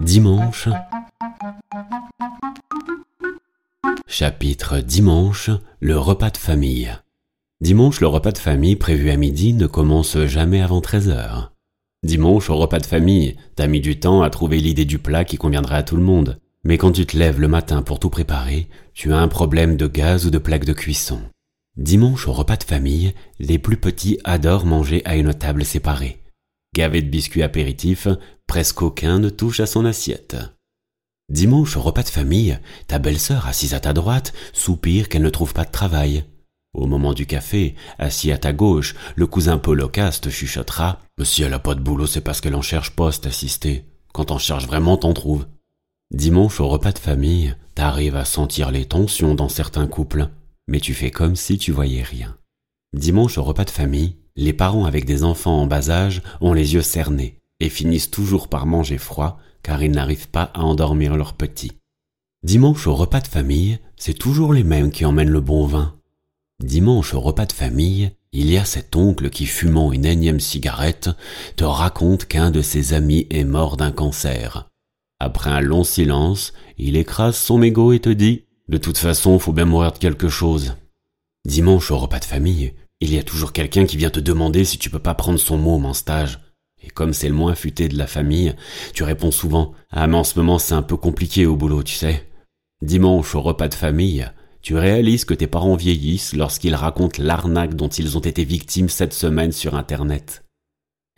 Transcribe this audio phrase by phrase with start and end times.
[0.00, 0.68] Dimanche.
[4.06, 5.50] Chapitre Dimanche,
[5.80, 6.90] le repas de famille.
[7.60, 11.52] Dimanche, le repas de famille prévu à midi ne commence jamais avant 13 heures.
[12.02, 15.36] Dimanche, au repas de famille, t'as mis du temps à trouver l'idée du plat qui
[15.36, 16.40] conviendrait à tout le monde.
[16.64, 19.86] Mais quand tu te lèves le matin pour tout préparer, tu as un problème de
[19.86, 21.20] gaz ou de plaque de cuisson.
[21.76, 26.21] Dimanche, au repas de famille, les plus petits adorent manger à une table séparée.
[26.74, 28.08] Gavé de biscuits apéritifs,
[28.46, 30.36] presque aucun ne touche à son assiette.
[31.28, 35.52] Dimanche, au repas de famille, ta belle-sœur assise à ta droite soupire qu'elle ne trouve
[35.52, 36.24] pas de travail.
[36.74, 41.52] Au moment du café, assis à ta gauche, le cousin Paul te chuchotera si elle
[41.52, 43.84] a pas de boulot, c'est parce qu'elle en cherche pas, assister.
[44.12, 45.46] Quand on cherche vraiment, t'en trouves.
[46.10, 50.28] Dimanche, au repas de famille, t'arrives à sentir les tensions dans certains couples,
[50.66, 52.36] mais tu fais comme si tu voyais rien.
[52.94, 56.74] Dimanche, au repas de famille, les parents avec des enfants en bas âge ont les
[56.74, 61.34] yeux cernés et finissent toujours par manger froid car ils n'arrivent pas à endormir leurs
[61.34, 61.72] petits.
[62.42, 65.94] Dimanche au repas de famille, c'est toujours les mêmes qui emmènent le bon vin.
[66.60, 71.10] Dimanche au repas de famille, il y a cet oncle qui, fumant une énième cigarette,
[71.56, 74.68] te raconte qu'un de ses amis est mort d'un cancer.
[75.20, 79.52] Après un long silence, il écrase son mégot et te dit De toute façon, faut
[79.52, 80.74] bien mourir de quelque chose.
[81.44, 84.78] Dimanche au repas de famille, il y a toujours quelqu'un qui vient te demander si
[84.78, 86.38] tu peux pas prendre son môme en stage.
[86.84, 88.54] Et comme c'est le moins futé de la famille,
[88.94, 91.94] tu réponds souvent Ah mais en ce moment c'est un peu compliqué au boulot, tu
[91.94, 92.28] sais.
[92.80, 94.28] Dimanche au repas de famille,
[94.60, 99.14] tu réalises que tes parents vieillissent lorsqu'ils racontent l'arnaque dont ils ont été victimes cette
[99.14, 100.44] semaine sur Internet.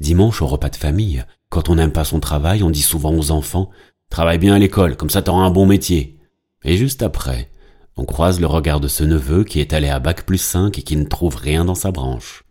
[0.00, 3.30] Dimanche au repas de famille, quand on n'aime pas son travail, on dit souvent aux
[3.30, 3.70] enfants
[4.10, 6.18] Travaille bien à l'école, comme ça t'auras un bon métier.
[6.64, 7.49] Et juste après,
[7.96, 10.82] on croise le regard de ce neveu qui est allé à bac plus 5 et
[10.82, 12.44] qui ne trouve rien dans sa branche.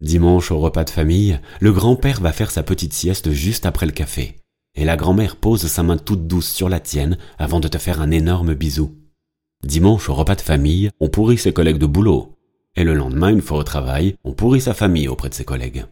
[0.00, 3.92] Dimanche au repas de famille, le grand-père va faire sa petite sieste juste après le
[3.92, 4.38] café.
[4.74, 8.00] Et la grand-mère pose sa main toute douce sur la tienne avant de te faire
[8.00, 8.96] un énorme bisou.
[9.64, 12.36] Dimanche au repas de famille, on pourrit ses collègues de boulot.
[12.74, 15.84] Et le lendemain, une fois au travail, on pourrit sa famille auprès de ses collègues.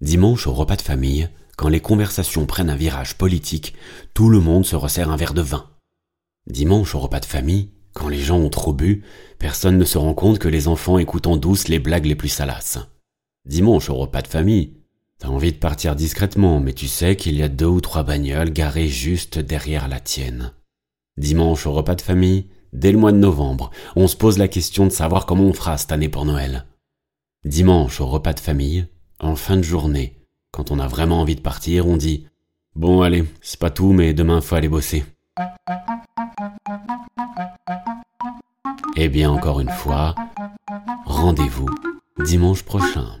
[0.00, 3.74] Dimanche au repas de famille, quand les conversations prennent un virage politique,
[4.14, 5.68] tout le monde se resserre un verre de vin.
[6.46, 9.02] Dimanche au repas de famille, quand les gens ont trop bu,
[9.38, 12.28] personne ne se rend compte que les enfants écoutent en douce les blagues les plus
[12.28, 12.78] salaces.
[13.46, 14.74] Dimanche au repas de famille,
[15.18, 18.50] t'as envie de partir discrètement, mais tu sais qu'il y a deux ou trois bagnoles
[18.50, 20.52] garées juste derrière la tienne.
[21.16, 24.86] Dimanche au repas de famille, dès le mois de novembre, on se pose la question
[24.86, 26.66] de savoir comment on fera cette année pour Noël.
[27.44, 28.86] Dimanche au repas de famille,
[29.18, 30.20] en fin de journée,
[30.52, 32.26] quand on a vraiment envie de partir, on dit
[32.74, 35.04] Bon allez, c'est pas tout, mais demain faut aller bosser.
[38.96, 40.14] Eh bien encore une fois,
[41.04, 41.68] rendez-vous
[42.18, 43.19] dimanche prochain.